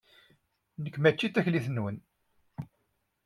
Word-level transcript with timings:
Nekk 0.83 0.95
mačči 0.99 1.27
d 1.27 1.31
taklit-nwen. 1.33 1.97